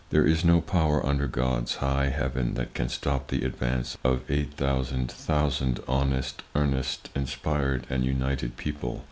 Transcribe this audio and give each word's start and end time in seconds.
There 0.09 0.25
is 0.25 0.43
no 0.43 0.61
power 0.61 1.05
under 1.05 1.27
God's 1.27 1.75
high 1.75 2.07
heaven 2.09 2.55
that 2.55 2.73
can 2.73 2.89
stop 2.89 3.27
the 3.27 3.45
advance 3.45 3.99
of 4.03 4.23
eight 4.29 4.55
thousand 4.55 5.11
thousand 5.11 5.79
honest, 5.87 6.41
earnest, 6.55 7.11
inspired 7.15 7.85
and 7.87 8.03
united 8.03 8.57
people. 8.57 8.99